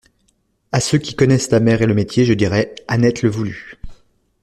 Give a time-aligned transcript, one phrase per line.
[0.71, 3.75] A ceux qui connaissent la mer et le métier, je dirai: Annette le voulut.